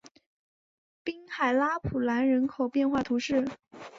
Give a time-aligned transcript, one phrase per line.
[1.03, 3.45] 滨海拉普兰人口变化图示